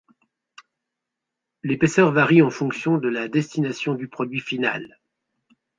L'épaisseur 1.61 2.11
varie 2.11 2.41
en 2.41 2.49
fonction 2.49 2.97
de 2.97 3.07
la 3.07 3.27
destination 3.27 3.93
du 3.93 4.07
produit 4.07 4.39
final. 4.39 4.99